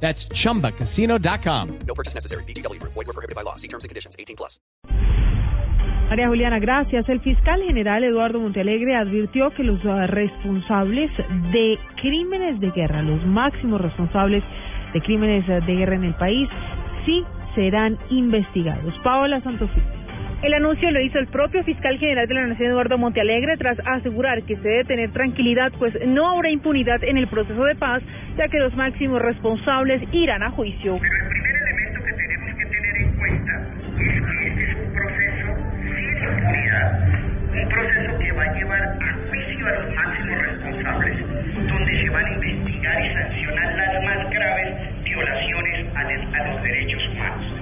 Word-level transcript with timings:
That's 0.00 0.28
chumbacasino.com. 0.28 1.78
No 1.86 1.94
purchase 1.94 2.14
necessary. 2.14 2.44
BGW. 2.44 2.80
Void 2.82 3.06
were 3.06 3.12
prohibited 3.12 3.34
by 3.34 3.42
law. 3.42 3.56
See 3.56 3.68
terms 3.68 3.82
and 3.82 3.88
conditions. 3.88 4.14
18 4.18 4.36
plus. 4.36 4.60
María 6.08 6.28
Juliana, 6.28 6.60
gracias. 6.60 7.08
El 7.08 7.20
fiscal 7.20 7.60
general 7.62 8.04
Eduardo 8.04 8.38
Montealegre 8.38 8.94
advirtió 8.94 9.50
que 9.50 9.64
los 9.64 9.84
uh, 9.84 10.06
responsables 10.06 11.10
de 11.52 11.78
crímenes 12.00 12.60
de 12.60 12.70
guerra, 12.70 13.02
los 13.02 13.26
máximos 13.26 13.80
responsables 13.80 14.44
de 14.94 15.00
crímenes 15.00 15.48
uh, 15.48 15.66
de 15.66 15.74
guerra 15.74 15.96
en 15.96 16.04
el 16.04 16.14
país, 16.14 16.48
sí 17.04 17.24
serán 17.56 17.98
investigados. 18.10 18.94
Paola 19.02 19.42
Santofimio. 19.42 19.96
El 20.42 20.52
anuncio 20.52 20.90
lo 20.90 21.00
hizo 21.00 21.18
el 21.18 21.28
propio 21.28 21.64
fiscal 21.64 21.98
general 21.98 22.28
de 22.28 22.34
la 22.34 22.46
Nación, 22.46 22.70
Eduardo 22.70 22.98
Montealegre, 22.98 23.56
tras 23.56 23.78
asegurar 23.86 24.42
que 24.42 24.56
se 24.56 24.68
debe 24.68 24.84
tener 24.84 25.10
tranquilidad, 25.10 25.72
pues 25.78 25.94
no 26.06 26.28
habrá 26.28 26.50
impunidad 26.50 27.02
en 27.02 27.16
el 27.16 27.26
proceso 27.26 27.64
de 27.64 27.74
paz, 27.74 28.02
ya 28.36 28.46
que 28.48 28.58
los 28.58 28.76
máximos 28.76 29.22
responsables 29.22 30.02
irán 30.12 30.42
a 30.42 30.50
juicio. 30.50 30.98
Pero 31.00 31.14
el 31.14 31.28
primer 31.30 31.56
elemento 31.56 32.04
que 32.04 32.12
tenemos 32.12 32.54
que 32.54 32.66
tener 32.66 32.96
en 32.96 33.16
cuenta 33.16 33.52
es 33.98 34.22
que 34.22 34.46
este 34.46 34.62
es 34.62 34.76
un 34.76 34.92
proceso 34.92 35.46
sin 35.82 36.04
impunidad, 36.04 37.08
un 37.50 37.68
proceso 37.70 38.18
que 38.18 38.32
va 38.32 38.42
a 38.42 38.54
llevar 38.54 38.82
a 38.82 39.18
juicio 39.30 39.66
a 39.66 39.70
los 39.70 39.94
máximos 39.94 40.38
responsables, 40.42 41.16
donde 41.66 42.02
se 42.02 42.10
van 42.10 42.24
a 42.26 42.32
investigar 42.34 43.04
y 43.04 43.14
sancionar 43.14 43.74
las 43.74 44.04
más 44.04 44.30
graves 44.30 45.02
violaciones 45.02 45.86
a 45.96 46.48
los 46.50 46.62
derechos 46.62 46.92
humanos. 46.92 47.05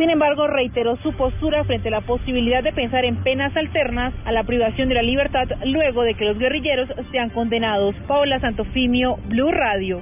Sin 0.00 0.08
embargo, 0.08 0.46
reiteró 0.46 0.96
su 1.02 1.12
postura 1.12 1.62
frente 1.64 1.88
a 1.88 1.90
la 1.90 2.00
posibilidad 2.00 2.62
de 2.62 2.72
pensar 2.72 3.04
en 3.04 3.22
penas 3.22 3.54
alternas 3.54 4.14
a 4.24 4.32
la 4.32 4.44
privación 4.44 4.88
de 4.88 4.94
la 4.94 5.02
libertad 5.02 5.46
luego 5.66 6.04
de 6.04 6.14
que 6.14 6.24
los 6.24 6.38
guerrilleros 6.38 6.88
sean 7.12 7.28
condenados. 7.28 7.94
Paola 8.08 8.40
Santofimio, 8.40 9.18
Blue 9.28 9.52
Radio. 9.52 10.00